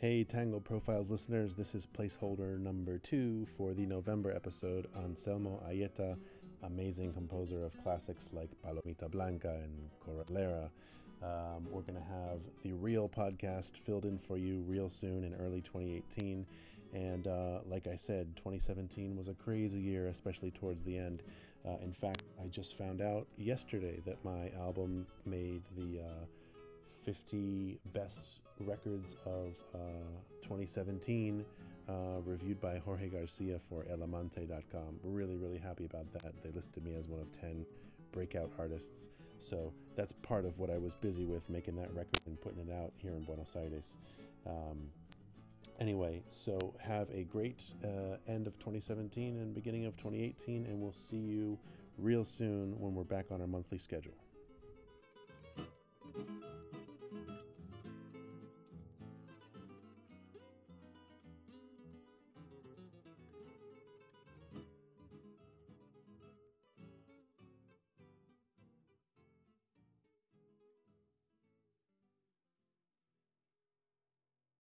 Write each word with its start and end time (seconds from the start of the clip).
Hey, 0.00 0.22
Tango 0.22 0.60
Profiles 0.60 1.10
listeners, 1.10 1.56
this 1.56 1.74
is 1.74 1.84
placeholder 1.84 2.56
number 2.56 2.98
two 2.98 3.46
for 3.56 3.74
the 3.74 3.84
November 3.84 4.30
episode 4.30 4.86
Anselmo 4.96 5.60
Aieta, 5.68 6.16
amazing 6.62 7.12
composer 7.12 7.64
of 7.64 7.76
classics 7.82 8.30
like 8.32 8.48
Palomita 8.64 9.10
Blanca 9.10 9.60
and 9.64 9.90
Corralera. 10.00 10.70
Um, 11.22 11.66
we're 11.70 11.82
going 11.82 11.98
to 11.98 12.00
have 12.00 12.40
the 12.62 12.72
real 12.72 13.08
podcast 13.08 13.76
filled 13.76 14.04
in 14.04 14.18
for 14.18 14.38
you 14.38 14.64
real 14.66 14.88
soon 14.88 15.24
in 15.24 15.34
early 15.34 15.60
2018. 15.60 16.46
And 16.94 17.26
uh, 17.26 17.58
like 17.68 17.86
I 17.86 17.96
said, 17.96 18.34
2017 18.36 19.16
was 19.16 19.28
a 19.28 19.34
crazy 19.34 19.80
year, 19.80 20.08
especially 20.08 20.50
towards 20.50 20.82
the 20.82 20.96
end. 20.96 21.22
Uh, 21.66 21.76
in 21.82 21.92
fact, 21.92 22.22
I 22.42 22.46
just 22.46 22.78
found 22.78 23.02
out 23.02 23.26
yesterday 23.36 24.00
that 24.06 24.24
my 24.24 24.50
album 24.58 25.06
made 25.26 25.62
the. 25.76 26.00
Uh, 26.00 26.24
50 27.08 27.78
best 27.94 28.40
records 28.60 29.16
of 29.24 29.54
uh, 29.74 29.78
2017 30.42 31.42
uh, 31.88 31.92
reviewed 32.26 32.60
by 32.60 32.76
Jorge 32.78 33.08
Garcia 33.08 33.58
for 33.68 33.84
elamante.com. 33.90 35.00
Really, 35.02 35.36
really 35.36 35.56
happy 35.56 35.86
about 35.86 36.12
that. 36.12 36.34
They 36.42 36.50
listed 36.50 36.84
me 36.84 36.94
as 36.98 37.08
one 37.08 37.20
of 37.20 37.32
10 37.40 37.64
breakout 38.12 38.50
artists. 38.58 39.08
So 39.38 39.72
that's 39.96 40.12
part 40.12 40.44
of 40.44 40.58
what 40.58 40.70
I 40.70 40.78
was 40.78 40.94
busy 40.94 41.24
with, 41.24 41.48
making 41.48 41.76
that 41.76 41.92
record 41.94 42.20
and 42.26 42.40
putting 42.40 42.60
it 42.60 42.72
out 42.72 42.92
here 42.96 43.12
in 43.12 43.22
Buenos 43.24 43.54
Aires. 43.56 43.96
Um, 44.46 44.90
anyway, 45.80 46.22
so 46.28 46.74
have 46.80 47.08
a 47.10 47.24
great 47.24 47.62
uh, 47.84 48.16
end 48.26 48.46
of 48.46 48.58
2017 48.58 49.38
and 49.38 49.54
beginning 49.54 49.86
of 49.86 49.96
2018, 49.96 50.66
and 50.66 50.80
we'll 50.80 50.92
see 50.92 51.16
you 51.16 51.58
real 51.98 52.24
soon 52.24 52.78
when 52.78 52.94
we're 52.94 53.04
back 53.04 53.26
on 53.30 53.40
our 53.40 53.46
monthly 53.46 53.78
schedule. 53.78 54.14